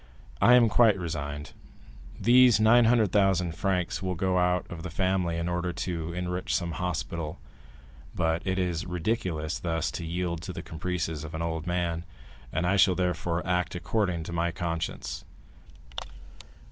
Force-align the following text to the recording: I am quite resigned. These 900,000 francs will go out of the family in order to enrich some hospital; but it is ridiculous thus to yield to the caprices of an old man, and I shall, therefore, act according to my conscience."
I 0.41 0.55
am 0.55 0.67
quite 0.67 0.97
resigned. 0.97 1.51
These 2.19 2.59
900,000 2.59 3.51
francs 3.51 4.01
will 4.01 4.15
go 4.15 4.39
out 4.39 4.65
of 4.67 4.81
the 4.81 4.89
family 4.89 5.37
in 5.37 5.47
order 5.47 5.71
to 5.73 6.11
enrich 6.13 6.55
some 6.55 6.71
hospital; 6.71 7.39
but 8.15 8.41
it 8.43 8.57
is 8.57 8.87
ridiculous 8.87 9.59
thus 9.59 9.91
to 9.91 10.03
yield 10.03 10.41
to 10.41 10.53
the 10.53 10.63
caprices 10.63 11.23
of 11.23 11.35
an 11.35 11.43
old 11.43 11.67
man, 11.67 12.03
and 12.51 12.65
I 12.65 12.77
shall, 12.77 12.95
therefore, 12.95 13.45
act 13.45 13.75
according 13.75 14.23
to 14.23 14.33
my 14.33 14.49
conscience." 14.49 15.23